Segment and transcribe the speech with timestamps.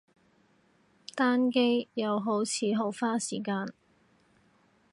[1.13, 3.67] 單機，又好似好花時間